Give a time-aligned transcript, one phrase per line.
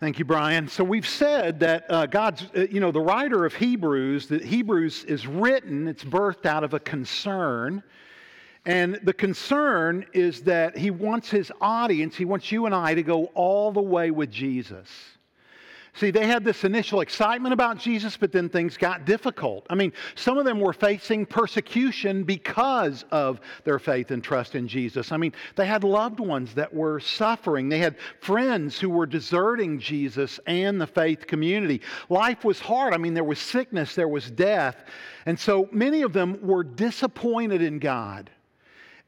[0.00, 0.66] Thank you, Brian.
[0.66, 5.04] So we've said that uh, God's, uh, you know, the writer of Hebrews, that Hebrews
[5.04, 7.82] is written, it's birthed out of a concern.
[8.64, 13.02] And the concern is that he wants his audience, he wants you and I to
[13.02, 14.88] go all the way with Jesus.
[15.94, 19.66] See, they had this initial excitement about Jesus, but then things got difficult.
[19.68, 24.68] I mean, some of them were facing persecution because of their faith and trust in
[24.68, 25.10] Jesus.
[25.10, 29.80] I mean, they had loved ones that were suffering, they had friends who were deserting
[29.80, 31.80] Jesus and the faith community.
[32.08, 32.94] Life was hard.
[32.94, 34.84] I mean, there was sickness, there was death.
[35.26, 38.30] And so many of them were disappointed in God.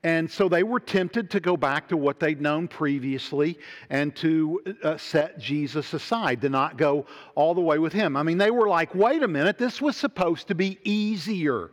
[0.04, 3.56] And so they were tempted to go back to what they'd known previously
[3.88, 7.06] and to uh, set Jesus aside, to not go
[7.36, 8.16] all the way with him.
[8.16, 11.70] I mean, they were like, wait a minute, this was supposed to be easier.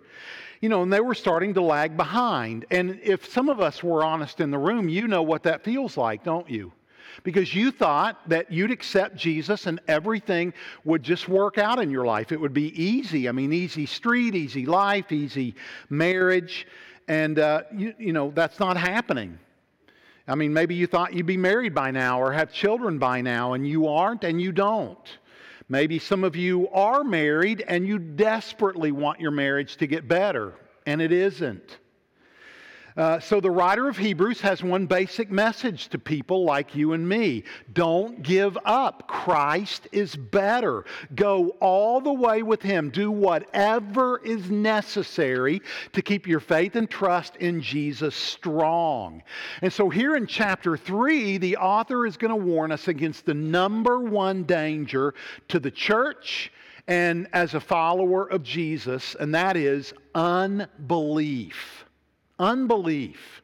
[0.61, 2.65] You know, and they were starting to lag behind.
[2.69, 5.97] And if some of us were honest in the room, you know what that feels
[5.97, 6.71] like, don't you?
[7.23, 10.53] Because you thought that you'd accept Jesus and everything
[10.83, 12.31] would just work out in your life.
[12.31, 13.27] It would be easy.
[13.27, 15.55] I mean, easy street, easy life, easy
[15.89, 16.67] marriage.
[17.09, 19.39] And, uh, you, you know, that's not happening.
[20.27, 23.53] I mean, maybe you thought you'd be married by now or have children by now,
[23.53, 25.17] and you aren't and you don't.
[25.69, 30.53] Maybe some of you are married and you desperately want your marriage to get better,
[30.85, 31.79] and it isn't.
[32.97, 37.07] Uh, so, the writer of Hebrews has one basic message to people like you and
[37.07, 39.07] me don't give up.
[39.07, 40.85] Christ is better.
[41.15, 42.89] Go all the way with Him.
[42.89, 45.61] Do whatever is necessary
[45.93, 49.23] to keep your faith and trust in Jesus strong.
[49.61, 53.33] And so, here in chapter 3, the author is going to warn us against the
[53.33, 55.13] number one danger
[55.49, 56.51] to the church
[56.87, 61.78] and as a follower of Jesus, and that is unbelief.
[62.39, 63.41] Unbelief.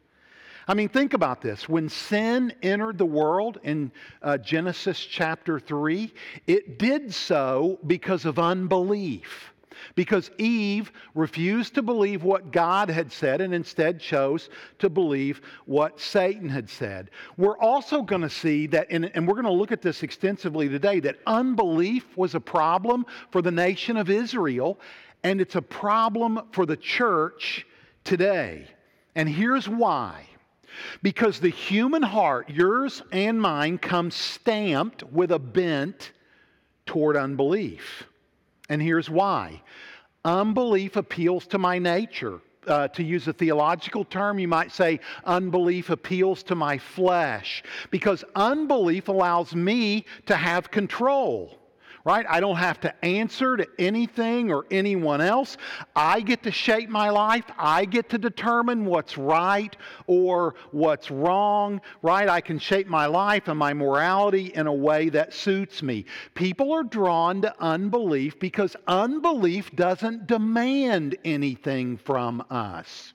[0.68, 1.70] I mean, think about this.
[1.70, 3.92] When sin entered the world in
[4.24, 6.12] uh, Genesis chapter 3,
[6.48, 9.54] it did so because of unbelief.
[9.94, 14.50] Because Eve refused to believe what God had said and instead chose
[14.80, 17.12] to believe what Satan had said.
[17.38, 21.00] We're also going to see that, and we're going to look at this extensively today,
[21.02, 24.80] that unbelief was a problem for the nation of Israel,
[25.24, 27.68] and it's a problem for the church
[28.04, 28.68] today.
[29.16, 30.28] And here's why.
[31.02, 36.12] Because the human heart, yours and mine, comes stamped with a bent
[36.86, 38.04] toward unbelief.
[38.70, 39.62] And here's why
[40.24, 42.42] unbelief appeals to my nature.
[42.68, 48.24] Uh, to use a theological term, you might say unbelief appeals to my flesh because
[48.36, 51.60] unbelief allows me to have control
[52.06, 52.26] right?
[52.30, 55.58] I don't have to answer to anything or anyone else.
[55.96, 57.46] I get to shape my life.
[57.58, 62.30] I get to determine what's right or what's wrong, right?
[62.30, 66.06] I can shape my life and my morality in a way that suits me.
[66.36, 73.14] People are drawn to unbelief because unbelief doesn't demand anything from us.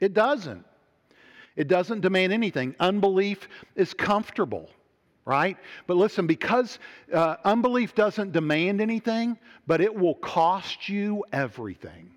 [0.00, 0.64] It doesn't.
[1.56, 2.74] It doesn't demand anything.
[2.80, 4.70] Unbelief is comfortable
[5.30, 5.56] right?
[5.86, 6.80] But listen, because
[7.12, 12.10] uh, unbelief doesn't demand anything, but it will cost you everything.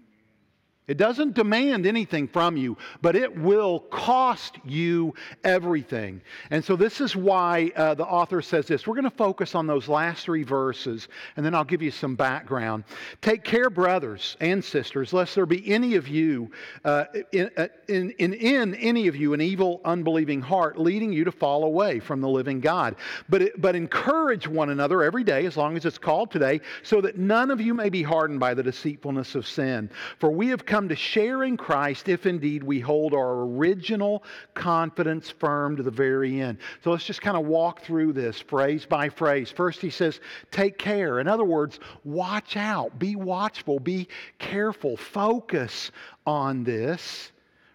[0.85, 5.13] It doesn't demand anything from you, but it will cost you
[5.45, 6.21] everything.
[6.49, 8.85] And so, this is why uh, the author says this.
[8.85, 11.07] We're going to focus on those last three verses,
[11.37, 12.83] and then I'll give you some background.
[13.21, 16.51] Take care, brothers and sisters, lest there be any of you,
[16.83, 21.23] uh, in, uh, in, in, in, any of you, an evil, unbelieving heart, leading you
[21.23, 22.97] to fall away from the living God.
[23.29, 26.99] But, it, but encourage one another every day, as long as it's called today, so
[26.99, 29.89] that none of you may be hardened by the deceitfulness of sin.
[30.19, 34.23] For we have come to share in Christ if indeed we hold our original
[34.55, 36.57] confidence firm to the very end.
[36.83, 39.51] So let's just kind of walk through this phrase by phrase.
[39.51, 40.19] First, he says,
[40.49, 41.19] take care.
[41.19, 44.07] In other words, watch out, be watchful, be
[44.39, 45.91] careful, focus
[46.25, 47.31] on this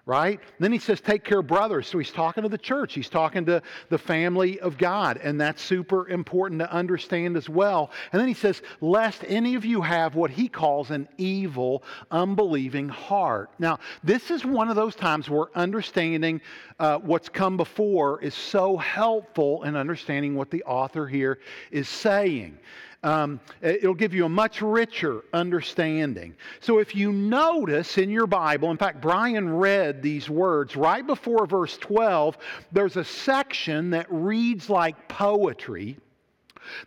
[0.09, 0.41] right?
[0.59, 1.87] Then he says, take care of brothers.
[1.87, 3.61] So he's talking to the church, he's talking to
[3.91, 7.91] the family of God, and that's super important to understand as well.
[8.11, 12.89] And then he says, lest any of you have what he calls an evil, unbelieving
[12.89, 13.51] heart.
[13.59, 16.41] Now, this is one of those times where understanding
[16.79, 21.39] uh, what's come before is so helpful in understanding what the author here
[21.71, 22.59] is saying.
[23.09, 26.35] Um, it'll give you a much richer understanding.
[26.61, 31.47] So, if you notice in your Bible, in fact, Brian read these words right before
[31.47, 32.37] verse 12,
[32.71, 35.97] there's a section that reads like poetry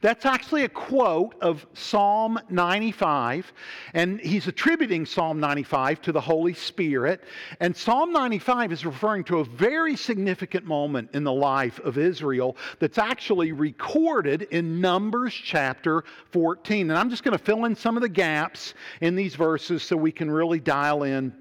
[0.01, 3.51] That's actually a quote of Psalm 95,
[3.93, 7.23] and he's attributing Psalm 95 to the Holy Spirit.
[7.59, 12.57] And Psalm 95 is referring to a very significant moment in the life of Israel
[12.79, 16.89] that's actually recorded in Numbers chapter 14.
[16.89, 19.95] And I'm just going to fill in some of the gaps in these verses so
[19.95, 21.33] we can really dial in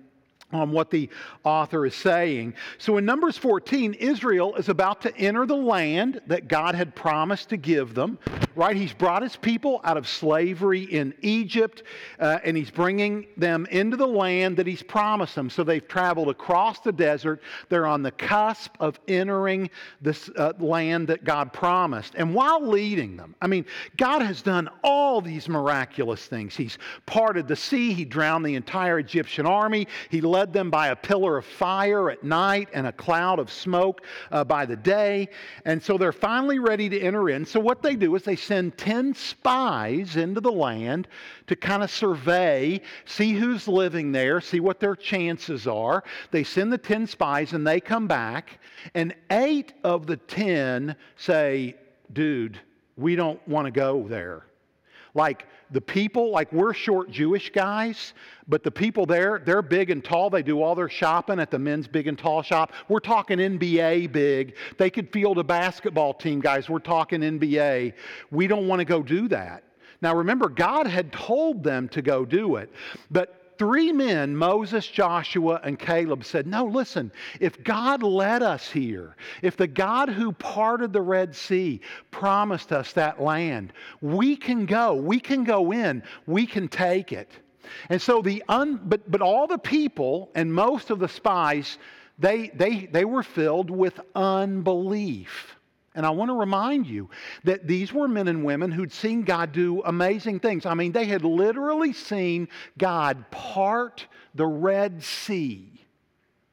[0.52, 1.08] on what the
[1.44, 2.54] author is saying.
[2.78, 7.48] So in Numbers 14, Israel is about to enter the land that God had promised
[7.50, 8.18] to give them,
[8.54, 8.76] right?
[8.76, 11.82] He's brought his people out of slavery in Egypt,
[12.18, 15.50] uh, and he's bringing them into the land that he's promised them.
[15.50, 17.42] So they've traveled across the desert.
[17.68, 19.70] They're on the cusp of entering
[20.00, 22.14] this uh, land that God promised.
[22.16, 23.64] And while leading them, I mean,
[23.96, 26.56] God has done all these miraculous things.
[26.56, 30.88] He's parted the sea, he drowned the entire Egyptian army, he led led them by
[30.88, 34.00] a pillar of fire at night and a cloud of smoke
[34.30, 35.28] uh, by the day.
[35.66, 37.44] And so they're finally ready to enter in.
[37.44, 41.08] So what they do is they send 10 spies into the land
[41.48, 46.04] to kind of survey, see who's living there, see what their chances are.
[46.30, 48.60] They send the 10 spies and they come back,
[48.94, 51.76] and eight of the 10 say,
[52.14, 52.58] Dude,
[52.96, 54.46] we don't want to go there.
[55.12, 58.14] Like the people, like we're short Jewish guys,
[58.48, 60.30] but the people there, they're big and tall.
[60.30, 62.72] They do all their shopping at the men's big and tall shop.
[62.88, 64.56] We're talking NBA big.
[64.78, 66.68] They could field a basketball team, guys.
[66.68, 67.92] We're talking NBA.
[68.30, 69.64] We don't want to go do that.
[70.02, 72.72] Now remember, God had told them to go do it,
[73.10, 79.16] but three men, Moses, Joshua, and Caleb, said, No, listen, if God led us here,
[79.42, 84.94] if the God who parted the Red Sea promised us that land, we can go.
[84.94, 86.02] We can go in.
[86.26, 87.28] We can take it.
[87.90, 91.76] And so the un, but, but all the people and most of the spies,
[92.18, 95.59] they, they, they were filled with unbelief.
[96.00, 97.10] And I want to remind you
[97.44, 100.64] that these were men and women who'd seen God do amazing things.
[100.64, 102.48] I mean, they had literally seen
[102.78, 105.70] God part the Red Sea.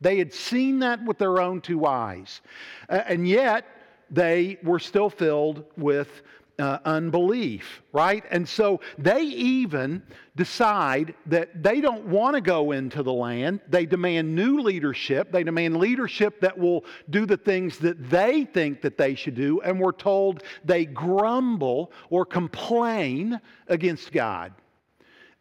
[0.02, 2.42] They had seen that with their own two eyes.
[2.90, 3.64] Uh, and yet,
[4.12, 6.24] they were still filled with
[6.60, 8.24] uh, unbelief, right?
[8.32, 10.02] And so they even
[10.36, 13.62] decide that they don't want to go into the land.
[13.70, 15.32] They demand new leadership.
[15.32, 19.62] They demand leadership that will do the things that they think that they should do.
[19.62, 24.54] And we're told they grumble or complain against God.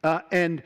[0.05, 0.63] Uh, and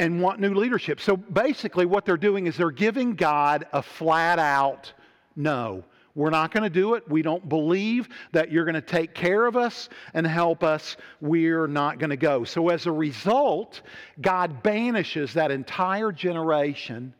[0.00, 1.00] and want new leadership.
[1.00, 4.92] So basically, what they're doing is they're giving God a flat out
[5.34, 5.84] no.
[6.18, 7.08] We're not going to do it.
[7.08, 10.96] We don't believe that you're going to take care of us and help us.
[11.20, 12.42] We're not going to go.
[12.42, 13.82] So, as a result,
[14.20, 17.14] God banishes that entire generation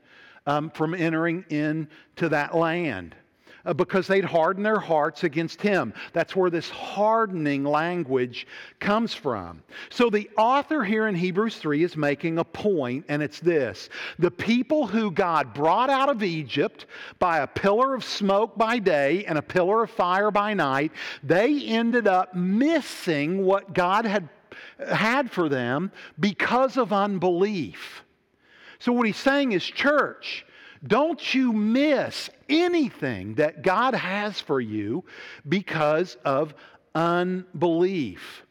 [0.48, 3.14] um, from entering into that land.
[3.68, 5.92] Uh, because they'd hardened their hearts against him.
[6.14, 8.46] That's where this hardening language
[8.80, 9.62] comes from.
[9.90, 14.30] So the author here in Hebrews 3 is making a point, and it's this the
[14.30, 16.86] people who God brought out of Egypt
[17.18, 20.90] by a pillar of smoke by day and a pillar of fire by night,
[21.22, 24.30] they ended up missing what God had
[24.90, 28.02] had for them because of unbelief.
[28.78, 30.46] So, what he's saying is, church,
[30.86, 35.04] don't you miss anything that God has for you
[35.48, 36.54] because of
[36.94, 38.44] unbelief.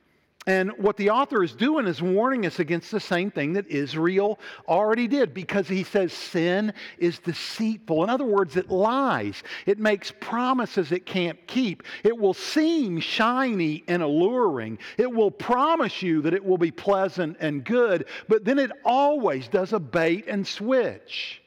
[0.47, 4.39] And what the author is doing is warning us against the same thing that Israel
[4.65, 8.05] already did because he says sin is deceitful.
[8.05, 9.43] In other words, it lies.
[9.65, 11.83] It makes promises it can't keep.
[12.05, 14.79] It will seem shiny and alluring.
[14.97, 19.49] It will promise you that it will be pleasant and good, but then it always
[19.49, 21.41] does a bait and switch.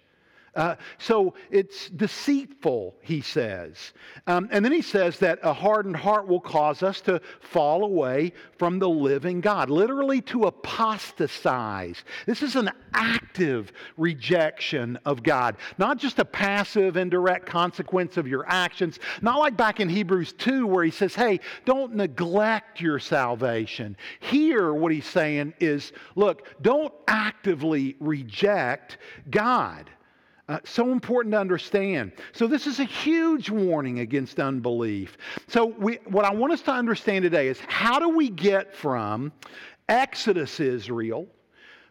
[0.55, 3.93] Uh, so it's deceitful, he says.
[4.27, 8.33] Um, and then he says that a hardened heart will cause us to fall away
[8.59, 12.03] from the living God, literally to apostatize.
[12.27, 18.45] This is an active rejection of God, not just a passive, indirect consequence of your
[18.49, 23.97] actions, not like back in Hebrews 2 where he says, hey, don't neglect your salvation.
[24.19, 28.99] Here, what he's saying is, look, don't actively reject
[29.31, 29.89] God.
[30.51, 32.11] Uh, so important to understand.
[32.33, 35.17] So, this is a huge warning against unbelief.
[35.47, 39.31] So, we, what I want us to understand today is how do we get from
[39.89, 41.29] Exodus Israel,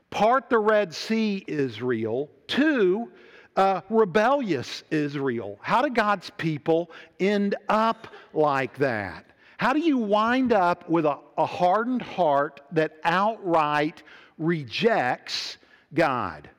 [0.10, 3.10] part the Red Sea Israel, to
[3.56, 5.58] uh, rebellious Israel?
[5.62, 9.26] How do God's people end up like that?
[9.56, 14.04] How do you wind up with a, a hardened heart that outright
[14.38, 15.60] rejects
[15.94, 16.50] God?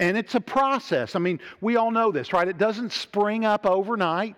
[0.00, 1.16] And it's a process.
[1.16, 2.46] I mean, we all know this, right?
[2.46, 4.36] It doesn't spring up overnight.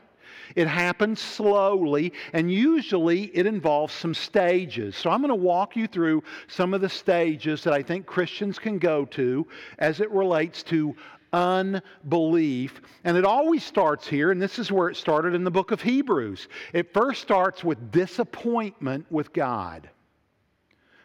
[0.57, 4.97] It happens slowly, and usually it involves some stages.
[4.97, 8.59] So I'm going to walk you through some of the stages that I think Christians
[8.59, 9.47] can go to
[9.79, 10.97] as it relates to
[11.33, 12.81] unbelief.
[13.05, 15.81] And it always starts here, and this is where it started in the book of
[15.81, 16.49] Hebrews.
[16.73, 19.89] It first starts with disappointment with God.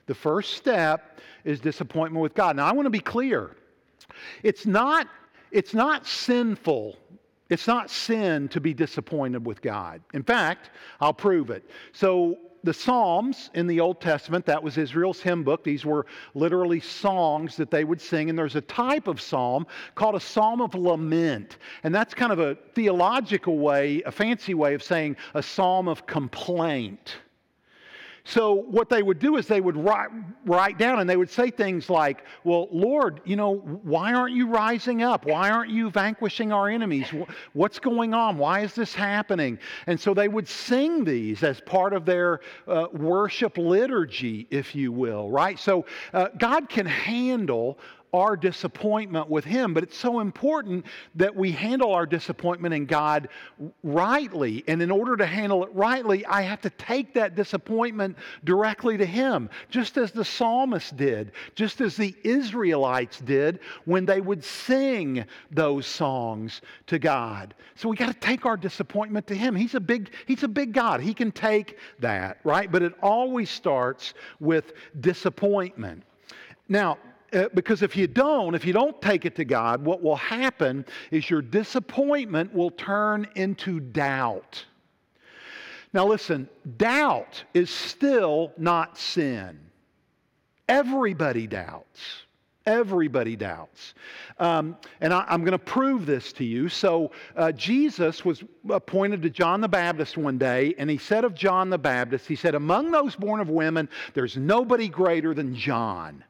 [0.07, 2.55] The first step is disappointment with God.
[2.55, 3.55] Now, I want to be clear.
[4.43, 5.07] It's not,
[5.51, 6.97] it's not sinful
[7.49, 10.01] it's not sin to be disappointed with God.
[10.13, 11.69] In fact, I'll prove it.
[11.91, 15.63] So, the Psalms in the Old Testament, that was Israel's hymn book.
[15.63, 18.27] These were literally songs that they would sing.
[18.27, 21.57] And there's a type of psalm called a psalm of lament.
[21.83, 26.07] And that's kind of a theological way, a fancy way of saying a psalm of
[26.07, 27.17] complaint.
[28.27, 30.09] So, what they would do is they would write,
[30.45, 34.47] write down and they would say things like, Well, Lord, you know, why aren't you
[34.47, 35.27] rising up?
[35.27, 37.07] Why aren't you vanquishing our enemies?
[37.53, 38.39] What's going on?
[38.39, 39.59] Why is this happening?
[39.85, 44.91] And so they would sing these as part of their uh, worship liturgy, if you
[44.91, 45.59] will, right?
[45.59, 47.77] So, uh, God can handle
[48.15, 49.73] our disappointment with Him.
[49.73, 53.29] But it's so important that we handle our disappointment in God
[53.83, 54.63] rightly.
[54.67, 59.05] And in order to handle it rightly, I have to take that disappointment directly to
[59.05, 65.25] Him, just as the psalmist did, just as the Israelites did when they would sing
[65.51, 67.53] those songs to God.
[67.75, 69.55] So we got to take our disappointment to Him.
[69.55, 71.01] He's a big, He's a big God.
[71.01, 72.71] He can take that, right?
[72.71, 76.03] But it always starts with disappointment.
[76.67, 76.97] Now,
[77.33, 80.85] uh, because if you don't, if you don't take it to God, what will happen
[81.11, 84.63] is your disappointment will turn into doubt.
[85.93, 89.59] Now, listen, doubt is still not sin.
[90.67, 92.25] Everybody doubts.
[92.65, 93.93] Everybody doubts.
[94.39, 96.67] Um, and I, am going to prove this to you.
[96.67, 101.35] So, uh, Jesus was appointed to John the Baptist one day, and he said of
[101.35, 106.23] John the Baptist, He said, Among those born of women, there's nobody greater than John.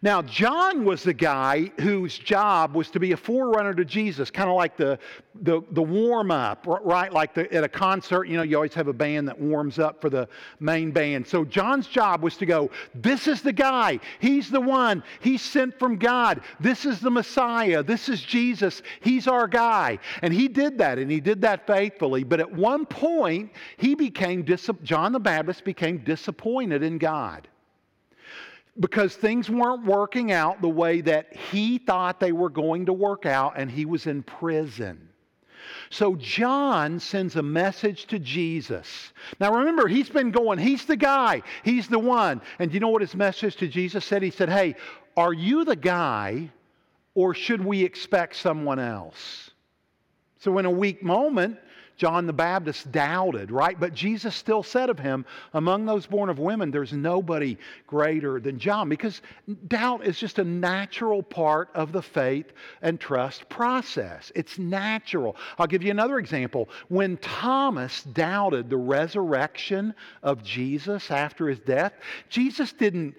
[0.00, 4.48] Now, John was the guy whose job was to be a forerunner to Jesus, kind
[4.48, 4.96] of like the,
[5.42, 7.12] the, the warm up, right?
[7.12, 10.00] Like the, at a concert, you know, you always have a band that warms up
[10.00, 10.28] for the
[10.60, 11.26] main band.
[11.26, 13.98] So, John's job was to go, This is the guy.
[14.20, 15.02] He's the one.
[15.18, 16.42] He's sent from God.
[16.60, 17.82] This is the Messiah.
[17.82, 18.82] This is Jesus.
[19.00, 19.98] He's our guy.
[20.22, 22.22] And he did that, and he did that faithfully.
[22.22, 24.46] But at one point, he became,
[24.84, 27.48] John the Baptist became disappointed in God
[28.80, 33.26] because things weren't working out the way that he thought they were going to work
[33.26, 35.08] out, and he was in prison.
[35.90, 39.12] So John sends a message to Jesus.
[39.40, 42.40] Now remember, he's been going, he's the guy, he's the one.
[42.58, 44.22] And you know what his message to Jesus said?
[44.22, 44.76] He said, Hey,
[45.16, 46.50] are you the guy,
[47.14, 49.50] or should we expect someone else?
[50.40, 51.58] So, in a weak moment,
[51.98, 53.78] John the Baptist doubted, right?
[53.78, 58.58] But Jesus still said of him, among those born of women, there's nobody greater than
[58.58, 59.20] John because
[59.66, 62.52] doubt is just a natural part of the faith
[62.82, 64.30] and trust process.
[64.36, 65.36] It's natural.
[65.58, 66.68] I'll give you another example.
[66.88, 71.94] When Thomas doubted the resurrection of Jesus after his death,
[72.28, 73.16] Jesus didn't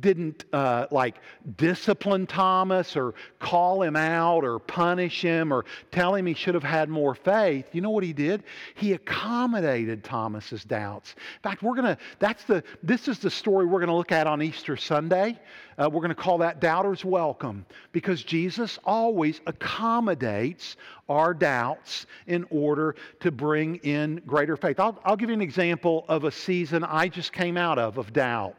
[0.00, 1.16] didn't uh, like
[1.56, 6.62] discipline Thomas or call him out or punish him or tell him he should have
[6.62, 7.66] had more faith.
[7.72, 8.44] You know what he did?
[8.74, 11.14] He accommodated Thomas's doubts.
[11.36, 11.98] In fact, we're gonna.
[12.18, 12.62] That's the.
[12.82, 15.38] This is the story we're gonna look at on Easter Sunday.
[15.78, 20.76] Uh, we're to call that doubters welcome because Jesus always accommodates
[21.08, 24.80] our doubts in order to bring in greater faith.
[24.80, 28.12] I'll, I'll give you an example of a season I just came out of of
[28.12, 28.56] doubt.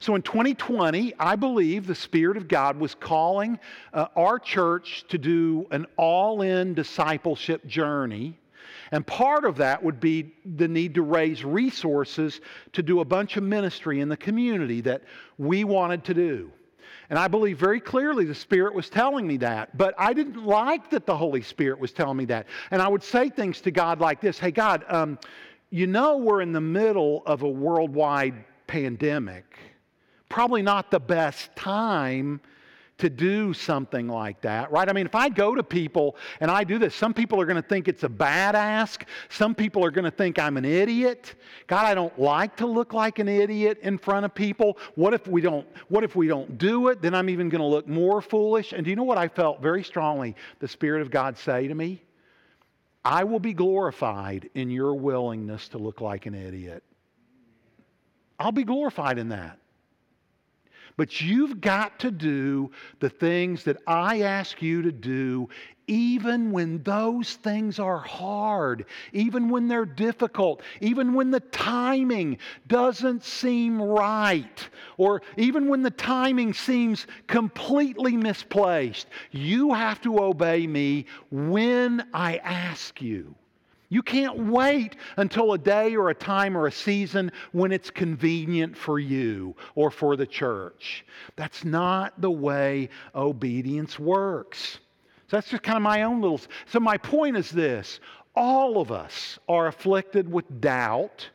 [0.00, 3.58] So in 2020, I believe the Spirit of God was calling
[3.92, 8.38] uh, our church to do an all in discipleship journey.
[8.92, 12.40] And part of that would be the need to raise resources
[12.72, 15.02] to do a bunch of ministry in the community that
[15.38, 16.52] we wanted to do.
[17.08, 19.76] And I believe very clearly the Spirit was telling me that.
[19.76, 22.46] But I didn't like that the Holy Spirit was telling me that.
[22.70, 25.18] And I would say things to God like this Hey, God, um,
[25.70, 29.58] you know we're in the middle of a worldwide pandemic,
[30.28, 32.40] probably not the best time
[32.98, 34.88] to do something like that, right?
[34.88, 37.60] I mean, if I go to people and I do this, some people are going
[37.60, 39.04] to think it's a bad ask.
[39.28, 41.34] Some people are going to think I'm an idiot.
[41.66, 44.78] God, I don't like to look like an idiot in front of people.
[44.94, 47.02] What if we don't what if we don't do it?
[47.02, 48.72] Then I'm even going to look more foolish.
[48.72, 51.74] And do you know what I felt very strongly the spirit of God say to
[51.74, 52.02] me?
[53.04, 56.82] I will be glorified in your willingness to look like an idiot.
[58.38, 59.58] I'll be glorified in that.
[60.96, 65.50] But you've got to do the things that I ask you to do,
[65.86, 73.24] even when those things are hard, even when they're difficult, even when the timing doesn't
[73.24, 79.06] seem right, or even when the timing seems completely misplaced.
[79.30, 83.34] You have to obey me when I ask you.
[83.88, 88.76] You can't wait until a day or a time or a season when it's convenient
[88.76, 91.04] for you or for the church.
[91.36, 94.78] That's not the way obedience works.
[95.28, 96.40] So that's just kind of my own little.
[96.66, 98.00] So, my point is this
[98.34, 101.28] all of us are afflicted with doubt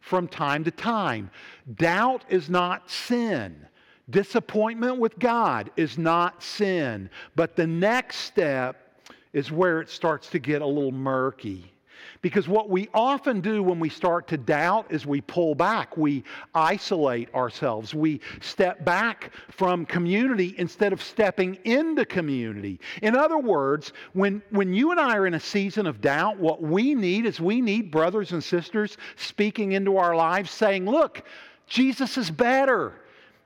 [0.00, 1.30] from time to time.
[1.74, 3.66] Doubt is not sin.
[4.10, 7.10] Disappointment with God is not sin.
[7.36, 11.72] But the next step is where it starts to get a little murky.
[12.20, 16.24] Because what we often do when we start to doubt is we pull back, we
[16.54, 22.80] isolate ourselves, we step back from community instead of stepping into community.
[23.02, 26.60] In other words, when, when you and I are in a season of doubt, what
[26.60, 31.24] we need is we need brothers and sisters speaking into our lives saying, Look,
[31.68, 32.94] Jesus is better.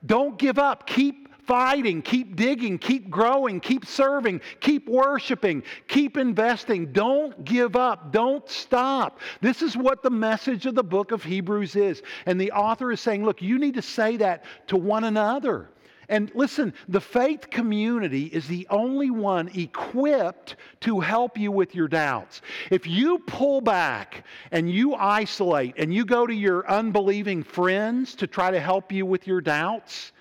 [0.07, 0.87] Don't give up.
[0.87, 6.93] Keep fighting, keep digging, keep growing, keep serving, keep worshiping, keep investing.
[6.93, 9.19] Don't give up, don't stop.
[9.41, 12.03] This is what the message of the book of Hebrews is.
[12.27, 15.69] And the author is saying, look, you need to say that to one another.
[16.09, 21.89] And listen, the faith community is the only one equipped to help you with your
[21.89, 22.43] doubts.
[22.71, 28.27] If you pull back and you isolate and you go to your unbelieving friends to
[28.27, 30.13] try to help you with your doubts,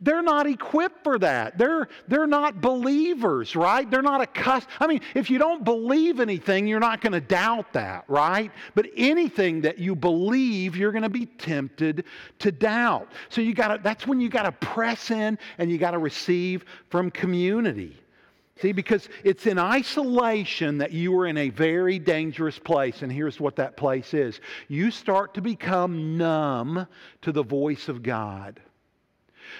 [0.00, 1.58] they're not equipped for that.
[1.58, 3.90] They're, they're not believers, right?
[3.90, 4.72] They're not accustomed.
[4.80, 8.52] I mean, if you don't believe anything, you're not going to doubt that, right?
[8.74, 12.04] But anything that you believe, you're going to be tempted
[12.38, 13.10] to doubt.
[13.28, 15.98] So you got to, that's when you got to press in and you got to
[15.98, 17.96] receive from community.
[18.60, 23.02] See, because it's in isolation that you are in a very dangerous place.
[23.02, 26.86] And here's what that place is you start to become numb
[27.22, 28.60] to the voice of God.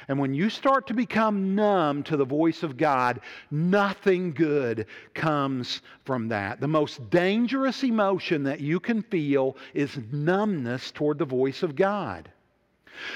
[0.08, 5.82] And when you start to become numb to the voice of God, nothing good comes
[6.04, 6.60] from that.
[6.60, 12.30] The most dangerous emotion that you can feel is numbness toward the voice of God.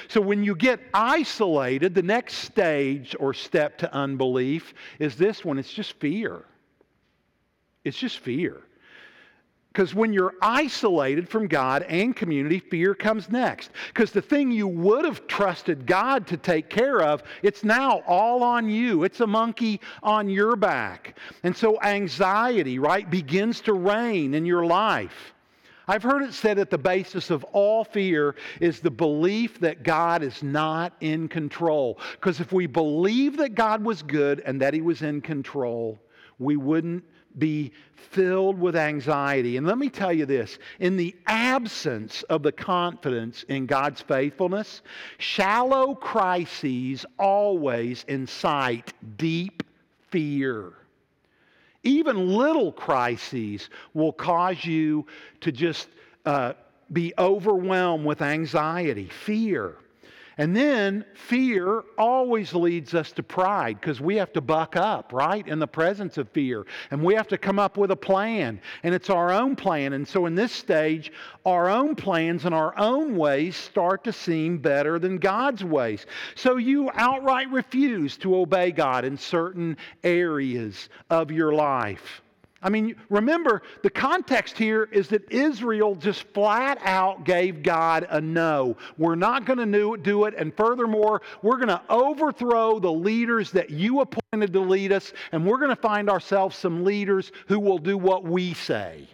[0.09, 5.59] So when you get isolated, the next stage or step to unbelief is this one
[5.59, 6.45] it's just fear.
[7.85, 8.63] It's just fear.
[9.73, 13.71] Because when you're isolated from God and community, fear comes next.
[13.89, 18.43] Because the thing you would have trusted God to take care of, it's now all
[18.43, 19.05] on you.
[19.05, 21.17] It's a monkey on your back.
[21.43, 25.33] And so anxiety, right, begins to reign in your life.
[25.89, 30.23] I've heard it said that the basis of all fear is the belief that God
[30.23, 31.99] is not in control.
[32.13, 35.99] Because if we believe that God was good and that He was in control,
[36.39, 37.05] we wouldn't
[37.39, 39.57] be filled with anxiety.
[39.57, 44.83] And let me tell you this in the absence of the confidence in God's faithfulness,
[45.19, 49.63] shallow crises always incite deep
[50.11, 50.73] fear.
[51.85, 55.07] Even little crises will cause you
[55.41, 55.89] to just
[56.25, 56.53] uh,
[56.93, 59.77] be overwhelmed with anxiety, fear.
[60.39, 65.47] And then fear always leads us to pride because we have to buck up, right,
[65.47, 66.65] in the presence of fear.
[66.91, 68.61] And we have to come up with a plan.
[68.83, 69.93] And it's our own plan.
[69.93, 71.13] And so in this stage,
[71.45, 76.07] our own plans and our own ways start to seem better than God's ways.
[76.35, 82.23] So you outright refuse to obey God in certain areas of your life.
[82.63, 88.21] I mean, remember, the context here is that Israel just flat out gave God a
[88.21, 88.77] no.
[88.99, 90.35] We're not going to do it.
[90.39, 95.45] And furthermore, we're going to overthrow the leaders that you appointed to lead us, and
[95.45, 99.09] we're going to find ourselves some leaders who will do what we say.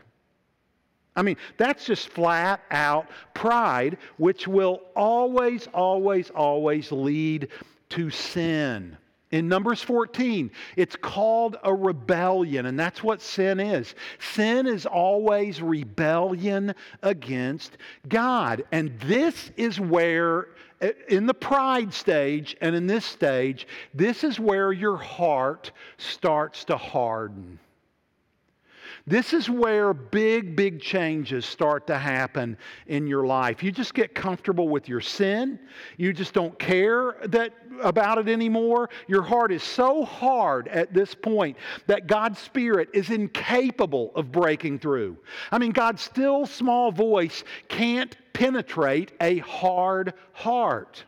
[1.16, 7.48] I mean, that's just flat out pride, which will always, always, always lead
[7.90, 8.96] to sin.
[9.30, 13.94] In Numbers 14, it's called a rebellion, and that's what sin is.
[14.34, 17.76] Sin is always rebellion against
[18.08, 18.64] God.
[18.72, 20.48] And this is where,
[21.08, 26.78] in the pride stage and in this stage, this is where your heart starts to
[26.78, 27.58] harden.
[29.08, 33.62] This is where big, big changes start to happen in your life.
[33.62, 35.58] You just get comfortable with your sin.
[35.96, 38.90] You just don't care that, about it anymore.
[39.06, 44.78] Your heart is so hard at this point that God's Spirit is incapable of breaking
[44.78, 45.16] through.
[45.50, 51.04] I mean, God's still small voice can't penetrate a hard heart.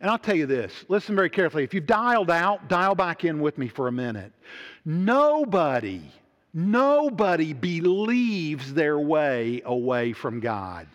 [0.00, 1.64] And I'll tell you this listen very carefully.
[1.64, 4.32] If you've dialed out, dial back in with me for a minute.
[4.84, 6.02] Nobody,
[6.52, 10.86] nobody believes their way away from God.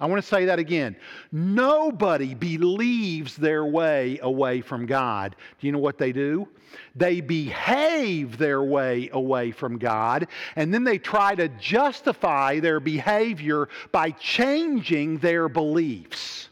[0.00, 0.96] I want to say that again.
[1.32, 5.34] Nobody believes their way away from God.
[5.60, 6.46] Do you know what they do?
[6.94, 13.68] They behave their way away from God, and then they try to justify their behavior
[13.90, 16.48] by changing their beliefs.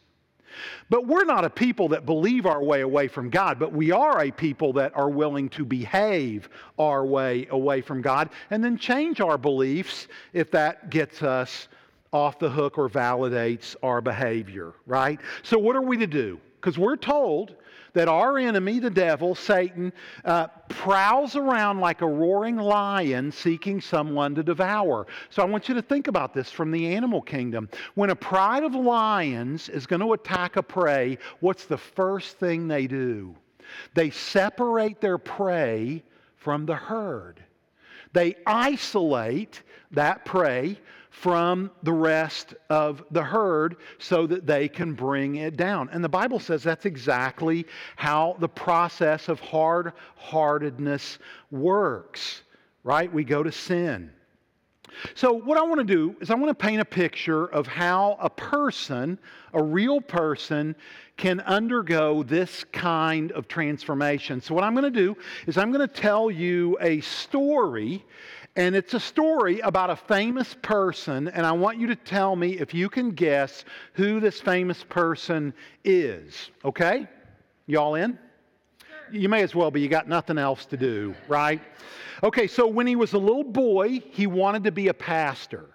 [0.89, 4.23] But we're not a people that believe our way away from God, but we are
[4.23, 9.21] a people that are willing to behave our way away from God and then change
[9.21, 11.67] our beliefs if that gets us
[12.17, 15.21] off the hook or validates our behavior, right?
[15.43, 16.41] So, what are we to do?
[16.61, 17.55] Because we're told
[17.93, 19.93] that our enemy, the devil, Satan,
[20.25, 25.07] uh, prowls around like a roaring lion seeking someone to devour.
[25.31, 27.71] So I want you to think about this from the animal kingdom.
[27.95, 32.69] When a pride of lions is going to attack a prey, what's the first thing
[32.69, 33.35] they do?
[33.95, 36.03] They separate their prey
[36.37, 37.43] from the herd.
[38.13, 40.79] They isolate that prey
[41.21, 45.89] from the rest of the herd so that they can bring it down.
[45.91, 47.65] And the Bible says that's exactly
[47.97, 51.19] how the process of hard heartedness
[51.51, 52.43] works,
[52.85, 53.11] right?
[53.11, 54.13] We go to sin.
[55.15, 58.17] So, what I want to do is, I want to paint a picture of how
[58.21, 59.19] a person,
[59.53, 60.77] a real person,
[61.17, 64.41] can undergo this kind of transformation.
[64.41, 68.05] So, what I'm going to do is, I'm going to tell you a story
[68.57, 72.59] and it's a story about a famous person, and I want you to tell me
[72.59, 75.53] if you can guess who this famous person
[75.85, 76.51] is.
[76.65, 77.07] Okay?
[77.67, 78.19] Y'all in?
[79.13, 79.83] You may as well be.
[79.83, 81.61] You got nothing else to do, right?
[82.23, 85.67] Okay, so when he was a little boy, he wanted to be a pastor.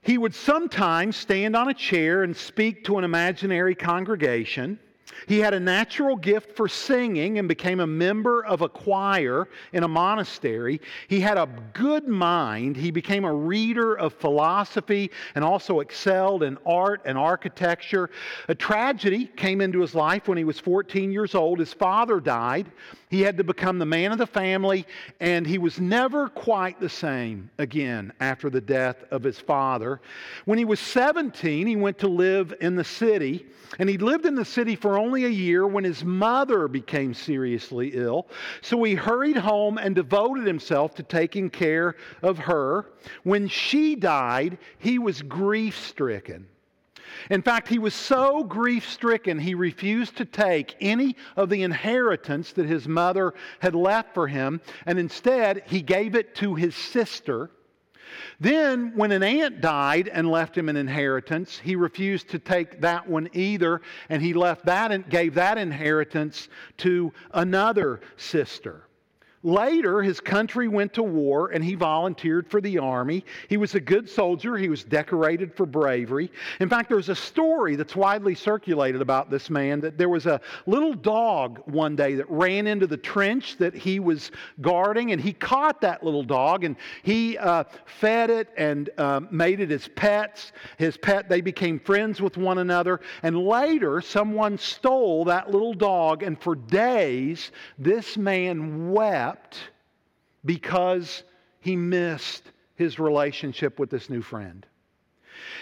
[0.00, 4.78] He would sometimes stand on a chair and speak to an imaginary congregation.
[5.26, 9.82] He had a natural gift for singing and became a member of a choir in
[9.82, 10.80] a monastery.
[11.08, 12.76] He had a good mind.
[12.76, 18.10] He became a reader of philosophy and also excelled in art and architecture.
[18.48, 21.58] A tragedy came into his life when he was 14 years old.
[21.58, 22.70] His father died.
[23.10, 24.86] He had to become the man of the family,
[25.20, 30.00] and he was never quite the same again after the death of his father.
[30.44, 33.46] When he was 17, he went to live in the city,
[33.78, 37.90] and he lived in the city for only a year when his mother became seriously
[37.94, 38.26] ill.
[38.62, 42.86] So he hurried home and devoted himself to taking care of her.
[43.22, 46.46] When she died, he was grief stricken.
[47.30, 52.52] In fact, he was so grief stricken, he refused to take any of the inheritance
[52.52, 57.50] that his mother had left for him, and instead he gave it to his sister.
[58.38, 63.08] Then, when an aunt died and left him an inheritance, he refused to take that
[63.08, 68.86] one either, and he left that and gave that inheritance to another sister.
[69.44, 73.26] Later, his country went to war and he volunteered for the army.
[73.50, 74.56] He was a good soldier.
[74.56, 76.32] He was decorated for bravery.
[76.60, 80.40] In fact, there's a story that's widely circulated about this man that there was a
[80.64, 84.30] little dog one day that ran into the trench that he was
[84.62, 89.60] guarding, and he caught that little dog and he uh, fed it and uh, made
[89.60, 90.52] it his pets.
[90.78, 93.02] His pet, they became friends with one another.
[93.22, 99.58] And later, someone stole that little dog, and for days, this man wept wept
[100.44, 101.24] because
[101.60, 104.66] he missed his relationship with this new friend.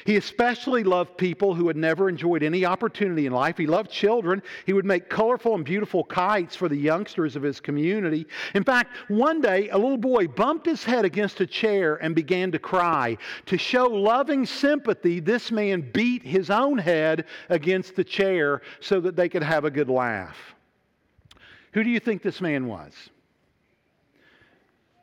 [0.04, 3.56] He especially loved people who had never enjoyed any opportunity in life.
[3.56, 4.42] He loved children.
[4.66, 8.26] He would make colorful and beautiful kites for the youngsters of his community.
[8.54, 12.52] In fact, one day, a little boy bumped his head against a chair and began
[12.52, 13.16] to cry.
[13.46, 19.16] To show loving sympathy, this man beat his own head against the chair so that
[19.16, 20.36] they could have a good laugh.
[21.72, 22.92] Who do you think this man was?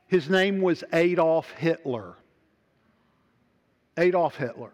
[0.10, 2.16] His name was Adolf Hitler.
[3.98, 4.72] Adolf Hitler.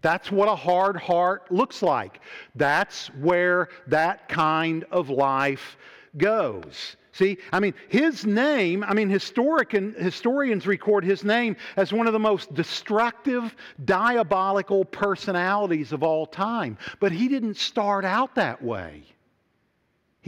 [0.00, 2.20] That's what a hard heart looks like.
[2.54, 5.76] That's where that kind of life
[6.16, 6.96] goes.
[7.12, 12.06] See, I mean, his name, I mean, historic and, historians record his name as one
[12.06, 13.54] of the most destructive,
[13.84, 16.78] diabolical personalities of all time.
[17.00, 19.02] But he didn't start out that way.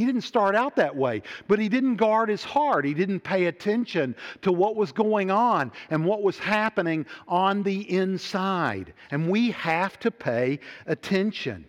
[0.01, 2.87] He didn't start out that way, but he didn't guard his heart.
[2.87, 7.83] He didn't pay attention to what was going on and what was happening on the
[7.95, 8.95] inside.
[9.11, 11.67] And we have to pay attention.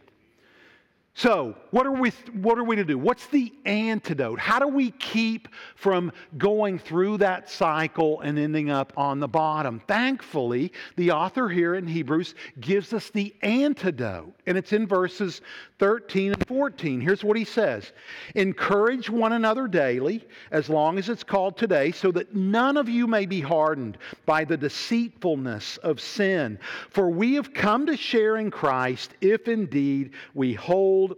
[1.13, 2.97] So, what are, we, what are we to do?
[2.97, 4.39] What's the antidote?
[4.39, 9.81] How do we keep from going through that cycle and ending up on the bottom?
[9.87, 15.41] Thankfully, the author here in Hebrews gives us the antidote, and it's in verses
[15.81, 17.01] 13 and 14.
[17.01, 17.91] Here's what he says
[18.35, 23.07] Encourage one another daily, as long as it's called today, so that none of you
[23.07, 26.59] may be hardened by the deceitfulness of sin.
[26.91, 31.17] For we have come to share in Christ if indeed we hold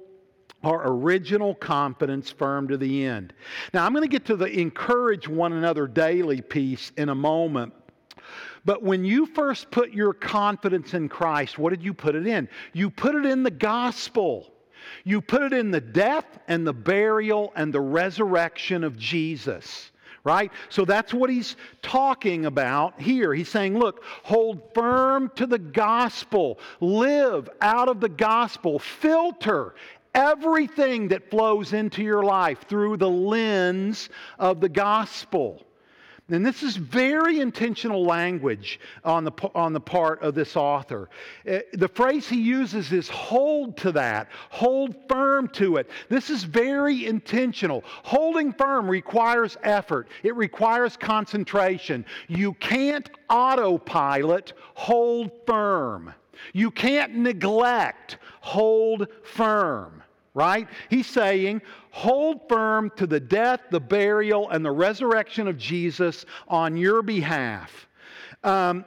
[0.63, 3.33] our original confidence firm to the end.
[3.73, 7.73] Now, I'm going to get to the encourage one another daily piece in a moment.
[8.63, 12.47] But when you first put your confidence in Christ, what did you put it in?
[12.71, 14.52] You put it in the gospel.
[15.03, 19.89] You put it in the death and the burial and the resurrection of Jesus
[20.25, 20.53] right?
[20.69, 23.33] So that's what he's talking about here.
[23.33, 29.75] He's saying, look, hold firm to the gospel, live out of the gospel, filter
[30.15, 35.65] everything that flows into your life through the lens of the gospel.
[36.33, 41.09] And this is very intentional language on the, on the part of this author.
[41.47, 45.87] Uh, the phrase he uses is hold to that, hold firm to it.
[46.09, 47.83] This is very intentional.
[47.85, 52.03] Holding firm requires effort, it requires concentration.
[52.27, 56.15] You can't autopilot, hold firm.
[56.51, 60.01] You can't neglect, hold firm
[60.33, 60.67] right?
[60.89, 66.75] He's saying, hold firm to the death, the burial, and the resurrection of Jesus on
[66.75, 67.87] your behalf.
[68.43, 68.85] Um,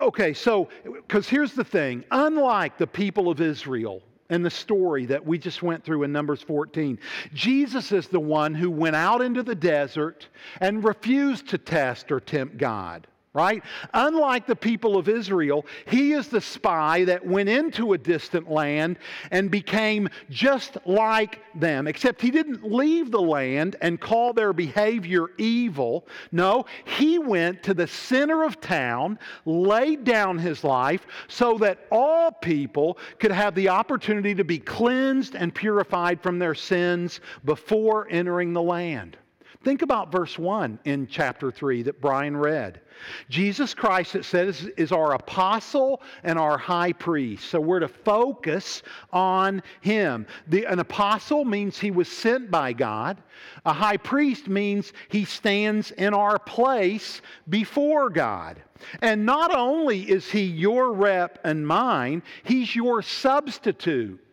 [0.00, 5.26] okay, so, because here's the thing unlike the people of Israel, and the story that
[5.26, 6.98] we just went through in Numbers 14.
[7.34, 10.28] Jesus is the one who went out into the desert
[10.60, 13.62] and refused to test or tempt God right?
[13.94, 18.98] Unlike the people of Israel, he is the spy that went into a distant land
[19.30, 25.26] and became just like them, except he didn't leave the land and call their behavior
[25.38, 26.08] evil.
[26.32, 32.32] No, he went to the center of town, laid down his life so that all
[32.32, 38.52] people could have the opportunity to be cleansed and purified from their sins before entering
[38.52, 39.16] the land.
[39.62, 42.80] Think about verse 1 in chapter 3 that Brian read.
[43.28, 47.50] Jesus Christ, it says, is our apostle and our high priest.
[47.50, 50.26] So we're to focus on him.
[50.46, 53.22] The, an apostle means he was sent by God,
[53.66, 57.20] a high priest means he stands in our place
[57.50, 58.62] before God.
[59.02, 64.24] And not only is he your rep and mine, he's your substitute.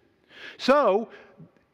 [0.57, 1.09] So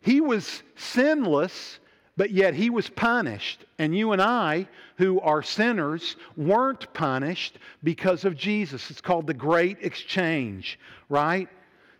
[0.01, 1.79] he was sinless
[2.15, 3.65] but yet he was punished.
[3.79, 8.91] And you and I, who are sinners, weren't punished because of Jesus.
[8.91, 11.49] It's called the Great Exchange, right?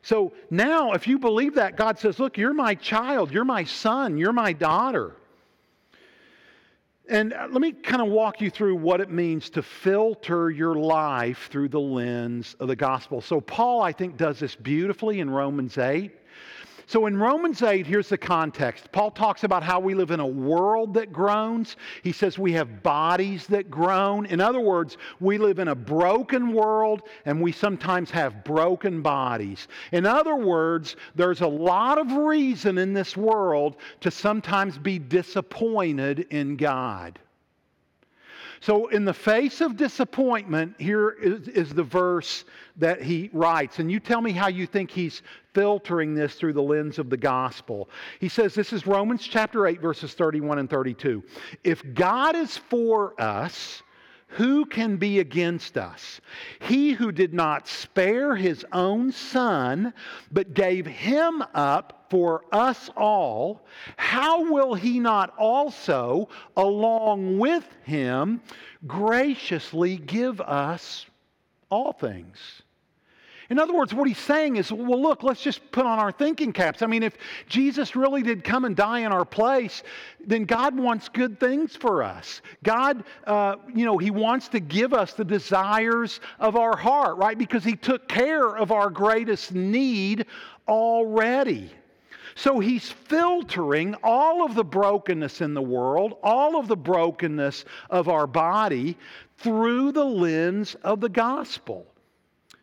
[0.02, 4.17] So now, if you believe that, God says, Look, you're my child, you're my son,
[4.17, 5.15] you're my daughter.
[7.10, 10.76] And uh, let me kind of walk you through what it means to filter your
[10.76, 13.19] life through the lens of the gospel.
[13.19, 16.12] So, Paul, I think, does this beautifully in Romans 8.
[16.86, 18.91] So in Romans 8, here's the context.
[18.91, 21.78] Paul talks about how we live in a world that groans.
[22.04, 24.26] He says we have bodies that groan.
[24.26, 29.67] In other words, we live in a broken world and we sometimes have broken bodies.
[29.91, 36.28] In other words, there's a lot of reason in this world to sometimes be disappointed
[36.32, 37.19] in God.
[38.63, 42.45] So, in the face of disappointment, here is, is, the verse
[42.78, 43.80] that he writes.
[43.80, 45.21] And you tell me how you think he's
[45.54, 47.89] filtering this through the lens of the gospel.
[48.21, 51.21] He says, This is Romans chapter 8, verses 31 and 32.
[51.65, 53.84] If God is for us,
[54.28, 56.21] who can be against us?
[56.62, 59.93] He who did not spare his own son,
[60.32, 63.65] but gave him up for us all,
[63.97, 68.39] how will he not also, along with him,
[68.86, 71.08] graciously give us
[71.71, 72.38] all things?
[73.49, 76.54] In other words, what he's saying is, well, look, let's just put on our thinking
[76.54, 76.84] caps.
[76.84, 77.17] I mean, if
[77.49, 79.82] Jesus really did come and die in our place,
[80.23, 82.43] then God wants good things for us.
[82.63, 87.39] God, uh, you know, he wants to give us the desires of our heart, right?
[87.39, 90.28] Because he took care of our greatest need
[90.67, 91.71] already.
[92.36, 98.10] So he's filtering all of the brokenness in the world, all of the brokenness of
[98.10, 98.98] our body
[99.38, 101.86] through the lens of the gospel.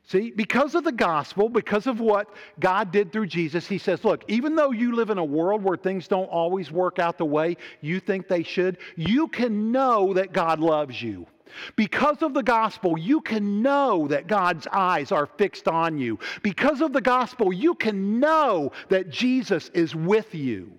[0.07, 2.29] See, because of the gospel, because of what
[2.59, 5.77] God did through Jesus, he says, look, even though you live in a world where
[5.77, 10.33] things don't always work out the way you think they should, you can know that
[10.33, 11.29] God loves you.
[11.77, 16.19] Because of the gospel, you can know that God's eyes are fixed on you.
[16.43, 20.73] Because of the gospel, you can know that Jesus is with you.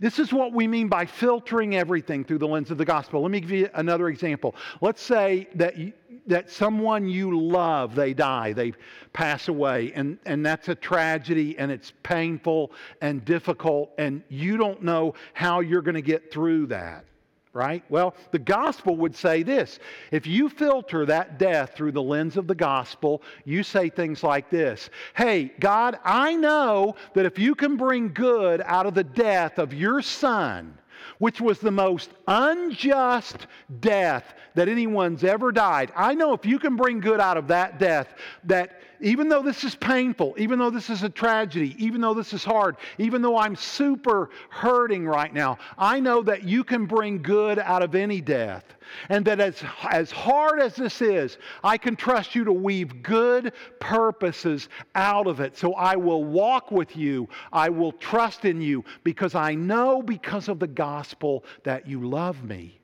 [0.00, 3.22] This is what we mean by filtering everything through the lens of the gospel.
[3.22, 4.56] Let me give you another example.
[4.80, 5.92] Let's say that, you,
[6.26, 8.72] that someone you love, they die, they
[9.12, 14.82] pass away, and, and that's a tragedy and it's painful and difficult, and you don't
[14.82, 17.04] know how you're going to get through that
[17.52, 17.84] right?
[17.88, 19.78] Well, the gospel would say this
[20.10, 24.50] if you filter that death through the lens of the gospel, you say things like
[24.50, 29.58] this Hey, God, I know that if you can bring good out of the death
[29.58, 30.78] of your son,
[31.18, 33.46] which was the most unjust
[33.80, 35.92] death that anyone's ever died.
[35.94, 39.64] I know if you can bring good out of that death, that even though this
[39.64, 43.36] is painful, even though this is a tragedy, even though this is hard, even though
[43.36, 48.20] I'm super hurting right now, I know that you can bring good out of any
[48.20, 48.64] death.
[49.08, 53.54] And that as, as hard as this is, I can trust you to weave good
[53.80, 55.56] purposes out of it.
[55.56, 57.28] So I will walk with you.
[57.52, 62.44] I will trust in you because I know because of the gospel that you love
[62.44, 62.81] me.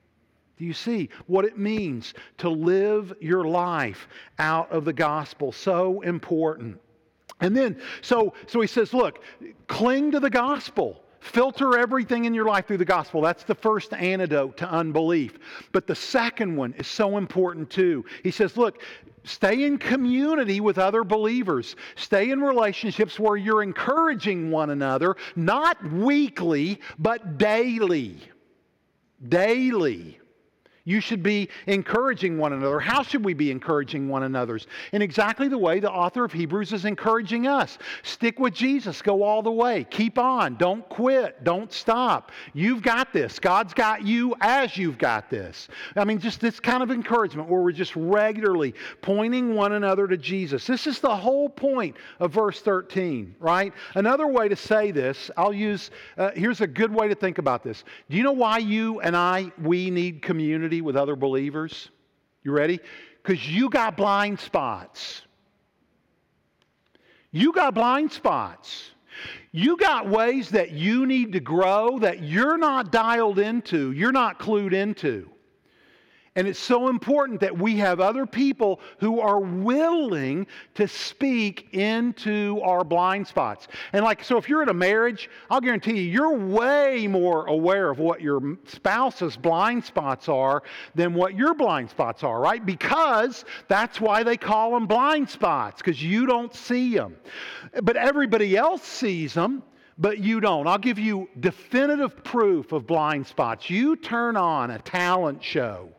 [0.59, 5.53] Do you see what it means to live your life out of the gospel?
[5.53, 6.79] So important.
[7.39, 9.23] And then, so, so he says, look,
[9.67, 11.01] cling to the gospel.
[11.21, 13.21] Filter everything in your life through the gospel.
[13.21, 15.39] That's the first antidote to unbelief.
[15.71, 18.03] But the second one is so important too.
[18.23, 18.81] He says, look,
[19.23, 21.77] stay in community with other believers.
[21.95, 28.19] Stay in relationships where you're encouraging one another, not weekly, but daily.
[29.27, 30.19] Daily.
[30.89, 32.79] You should be encouraging one another.
[32.79, 34.59] How should we be encouraging one another?
[34.91, 37.77] In exactly the way the author of Hebrews is encouraging us.
[38.01, 38.99] Stick with Jesus.
[39.03, 39.85] Go all the way.
[39.91, 40.55] Keep on.
[40.55, 41.43] Don't quit.
[41.43, 42.31] Don't stop.
[42.55, 43.37] You've got this.
[43.37, 45.67] God's got you as you've got this.
[45.95, 48.73] I mean, just this kind of encouragement where we're just regularly
[49.03, 50.65] pointing one another to Jesus.
[50.65, 53.73] This is the whole point of verse 13, right?
[53.93, 57.63] Another way to say this, I'll use, uh, here's a good way to think about
[57.63, 57.83] this.
[58.09, 60.23] Do you know why you and I, we need
[60.81, 61.89] with other believers?
[62.43, 62.79] You ready?
[63.21, 65.23] Because you got blind spots.
[67.31, 68.91] You got blind spots.
[69.51, 74.39] You got ways that you need to grow that you're not dialed into, you're not
[74.39, 75.29] clued into.
[76.39, 82.61] And it's so important that we have other people who are willing to speak into
[82.63, 83.67] our blind spots.
[83.91, 87.89] And, like, so if you're in a marriage, I'll guarantee you, you're way more aware
[87.89, 90.63] of what your spouse's blind spots are
[90.95, 92.65] than what your blind spots are, right?
[92.65, 97.17] Because that's why they call them blind spots, because you don't see them.
[97.83, 99.61] But everybody else sees them
[99.97, 100.65] but you don't.
[100.65, 103.69] I'll give you definitive proof of blind spots.
[103.69, 105.89] You turn on a talent show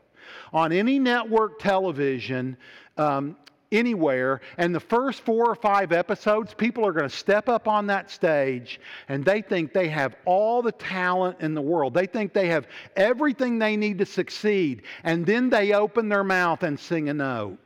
[0.52, 2.56] on any network television
[2.96, 3.36] um,
[3.72, 7.86] anywhere, and the first four or five episodes, people are going to step up on
[7.86, 11.94] that stage and they think they have all the talent in the world.
[11.94, 12.66] They think they have
[12.96, 17.58] everything they need to succeed, and then they open their mouth and sing a note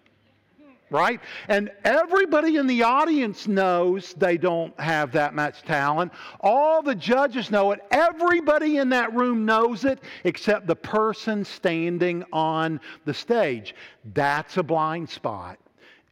[0.91, 1.21] right?
[1.49, 6.13] And everybody in the audience knows they don't have that much talent.
[6.41, 7.81] All the judges know it.
[7.91, 13.75] Everybody in that room knows it except the person standing on the stage.
[14.13, 15.59] That's a blind spot.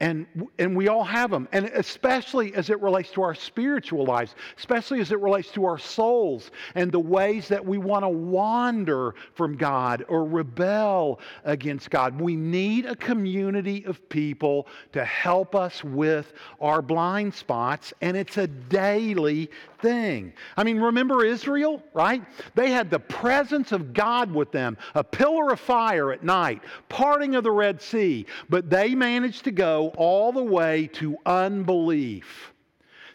[0.03, 0.27] And,
[0.59, 1.47] and we all have them.
[1.53, 5.79] And especially as it relates to our spiritual lives, especially as it relates to our
[5.79, 12.21] souls and the ways that we want to wander from God or rebel against God.
[12.21, 18.38] We need a community of people to help us with our blind spots, and it's
[18.38, 19.51] a daily
[19.83, 20.33] thing.
[20.57, 22.23] I mean, remember Israel, right?
[22.55, 27.35] They had the presence of God with them, a pillar of fire at night, parting
[27.35, 32.53] of the Red Sea, but they managed to go all the way to unbelief.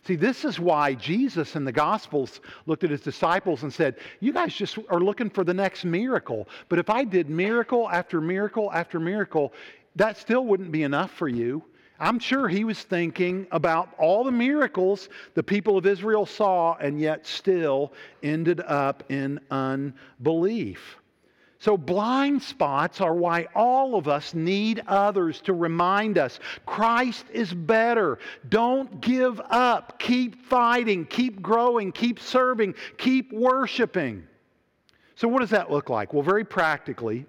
[0.08, 4.32] See, this is why Jesus in the Gospels looked at his disciples and said, You
[4.32, 6.48] guys just are looking for the next miracle.
[6.70, 9.52] But if I did miracle after miracle after miracle,
[9.98, 11.62] that still wouldn't be enough for you.
[12.00, 17.00] I'm sure he was thinking about all the miracles the people of Israel saw and
[17.00, 20.98] yet still ended up in unbelief.
[21.60, 27.52] So, blind spots are why all of us need others to remind us Christ is
[27.52, 28.20] better.
[28.50, 29.98] Don't give up.
[29.98, 34.28] Keep fighting, keep growing, keep serving, keep worshiping.
[35.16, 36.14] So, what does that look like?
[36.14, 37.26] Well, very practically,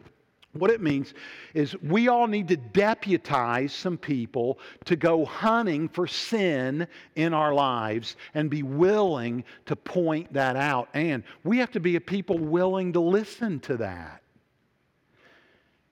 [0.59, 1.14] what it means
[1.55, 7.55] is we all need to deputize some people to go hunting for sin in our
[7.55, 10.88] lives and be willing to point that out.
[10.94, 14.23] And we have to be a people willing to listen to that.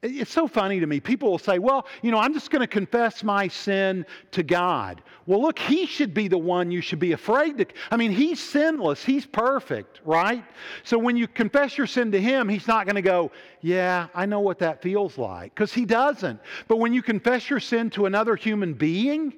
[0.03, 1.01] It's so funny to me.
[1.01, 5.03] People will say, well, you know, I'm just going to confess my sin to God.
[5.27, 7.67] Well, look, He should be the one you should be afraid to.
[7.91, 10.45] I mean, He's sinless, He's perfect, right?
[10.85, 14.27] So when you confess your sin to Him, He's not going to go, yeah, I
[14.27, 16.41] know what that feels like, because He doesn't.
[16.69, 19.33] But when you confess your sin to another human being,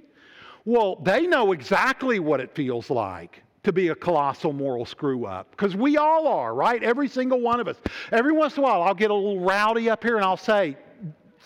[0.65, 5.51] well, they know exactly what it feels like to be a colossal moral screw up
[5.51, 6.83] because we all are, right?
[6.83, 7.77] Every single one of us.
[8.13, 10.79] Every once in a while, I'll get a little rowdy up here and I'll say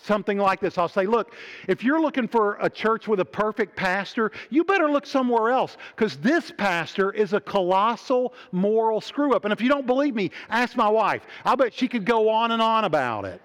[0.03, 1.33] something like this I'll say, Look,
[1.67, 5.75] if you're looking for a church with a perfect pastor, you better look somewhere else
[5.97, 9.43] because this pastor is a colossal moral screw up.
[9.43, 11.23] And if you don't believe me, ask my wife.
[11.43, 13.41] I bet she could go on and on about it.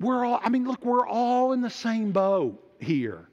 [0.00, 3.28] We're all, I mean, look, we're all in the same boat here.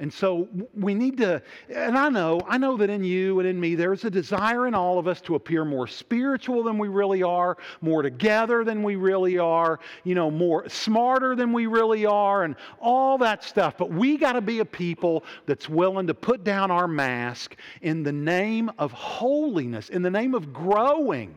[0.00, 3.58] And so we need to, and I know, I know that in you and in
[3.58, 7.24] me, there's a desire in all of us to appear more spiritual than we really
[7.24, 12.44] are, more together than we really are, you know, more smarter than we really are,
[12.44, 13.76] and all that stuff.
[13.76, 18.04] But we got to be a people that's willing to put down our mask in
[18.04, 21.36] the name of holiness, in the name of growing,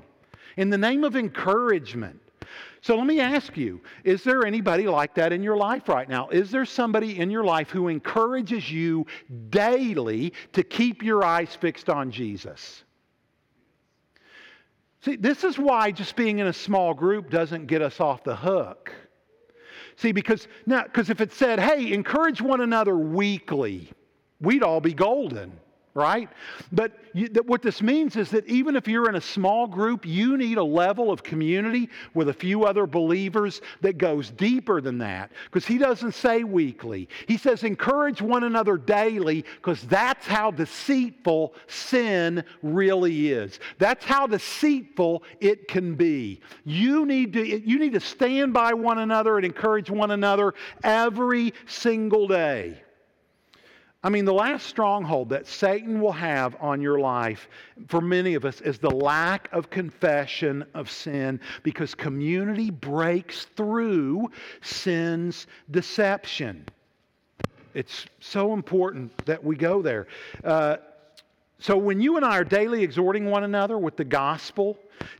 [0.57, 2.20] in the name of encouragement.
[2.81, 6.29] So let me ask you is there anybody like that in your life right now?
[6.29, 9.05] Is there somebody in your life who encourages you
[9.49, 12.83] daily to keep your eyes fixed on Jesus?
[15.01, 18.35] See, this is why just being in a small group doesn't get us off the
[18.35, 18.91] hook.
[19.95, 23.91] See, because now, because if it said, hey, encourage one another weekly,
[24.39, 25.51] we'd all be golden
[25.93, 26.29] right?
[26.71, 30.05] But you, that what this means is that even if you're in a small group,
[30.05, 34.97] you need a level of community with a few other believers that goes deeper than
[34.99, 35.31] that.
[35.45, 41.53] Because he doesn't say weekly, he says encourage one another daily, because that's how deceitful
[41.67, 43.59] sin really is.
[43.77, 46.39] That's how deceitful it can be.
[46.63, 51.53] You need to, you need to stand by one another and encourage one another every
[51.65, 52.81] single day.
[54.03, 57.47] I mean, the last stronghold that Satan will have on your life
[57.87, 64.31] for many of us is the lack of confession of sin because community breaks through
[64.61, 66.65] sin's deception.
[67.75, 70.07] It's so important that we go there.
[70.43, 70.77] Uh,
[71.59, 74.79] so, when you and I are daily exhorting one another with the gospel,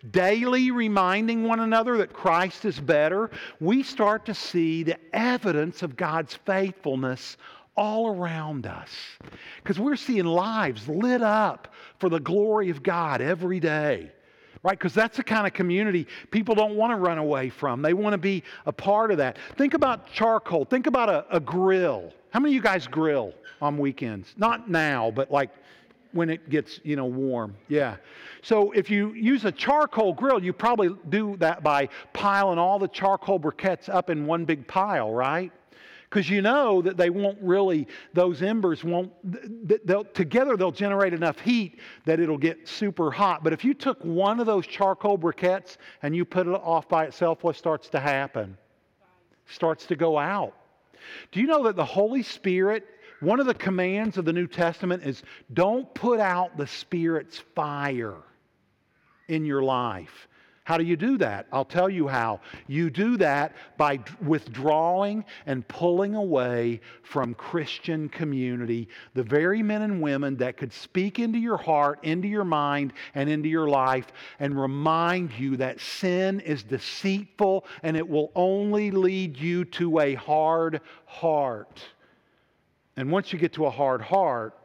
[0.09, 3.29] daily reminding one another that Christ is better,
[3.59, 7.37] we start to see the evidence of God's faithfulness
[7.81, 8.91] all around us.
[9.57, 14.11] Because we're seeing lives lit up for the glory of God every day.
[14.61, 14.77] Right?
[14.77, 17.81] Because that's the kind of community people don't want to run away from.
[17.81, 19.39] They want to be a part of that.
[19.57, 20.63] Think about charcoal.
[20.63, 22.13] Think about a, a grill.
[22.29, 24.35] How many of you guys grill on weekends?
[24.37, 25.49] Not now, but like
[26.11, 27.95] when it gets you know warm yeah
[28.41, 32.89] so if you use a charcoal grill you probably do that by piling all the
[32.89, 35.53] charcoal briquettes up in one big pile right
[36.11, 39.13] because you know that they won't really, those embers won't,
[39.87, 43.45] they'll, together they'll generate enough heat that it'll get super hot.
[43.45, 47.05] But if you took one of those charcoal briquettes and you put it off by
[47.05, 48.57] itself, what starts to happen?
[49.45, 50.53] Starts to go out.
[51.31, 52.85] Do you know that the Holy Spirit,
[53.21, 58.17] one of the commands of the New Testament is don't put out the Spirit's fire
[59.29, 60.27] in your life.
[60.71, 61.47] How do you do that?
[61.51, 62.39] I'll tell you how.
[62.65, 70.01] You do that by withdrawing and pulling away from Christian community, the very men and
[70.01, 74.57] women that could speak into your heart, into your mind, and into your life and
[74.57, 80.79] remind you that sin is deceitful and it will only lead you to a hard
[81.05, 81.81] heart.
[82.95, 84.57] And once you get to a hard heart,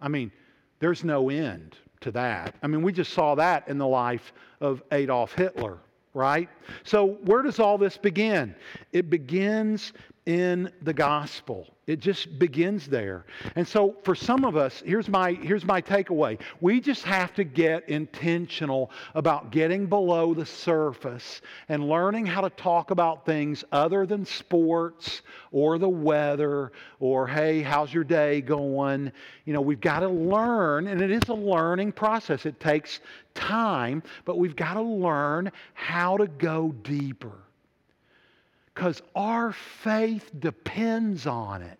[0.00, 0.32] I mean,
[0.80, 2.54] there's no end to that.
[2.62, 5.78] I mean, we just saw that in the life of Adolf Hitler,
[6.12, 6.48] right?
[6.84, 8.54] So, where does all this begin?
[8.92, 9.92] It begins
[10.26, 11.73] in the gospel.
[11.86, 13.26] It just begins there.
[13.56, 16.40] And so for some of us, here's my here's my takeaway.
[16.62, 22.48] We just have to get intentional about getting below the surface and learning how to
[22.50, 25.20] talk about things other than sports
[25.52, 29.12] or the weather or hey, how's your day going?
[29.44, 32.46] You know, we've got to learn and it is a learning process.
[32.46, 33.00] It takes
[33.34, 37.43] time, but we've got to learn how to go deeper
[38.74, 41.78] because our faith depends on it.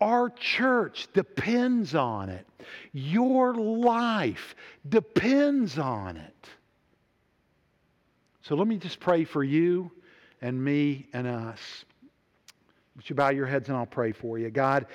[0.00, 2.46] Our church depends on it.
[2.92, 4.54] Your life
[4.88, 6.48] depends on it.
[8.42, 9.90] So let me just pray for you
[10.40, 11.84] and me and us.
[12.96, 14.50] Would you bow your heads and I'll pray for you?
[14.50, 14.86] God,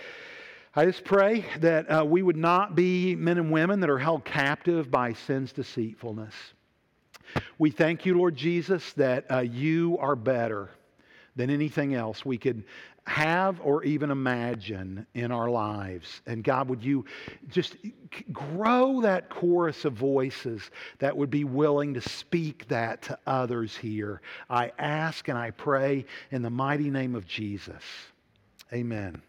[0.75, 4.25] I just pray that uh, we would not be men and women that are held
[4.25, 6.33] captive by sin's deceitfulness.
[7.57, 10.69] We thank you, Lord Jesus, that uh, you are better
[11.35, 12.63] than anything else we could
[13.05, 16.21] have or even imagine in our lives.
[16.25, 17.05] And God, would you
[17.49, 17.75] just
[18.31, 24.21] grow that chorus of voices that would be willing to speak that to others here?
[24.49, 27.83] I ask and I pray in the mighty name of Jesus.
[28.71, 29.21] Amen.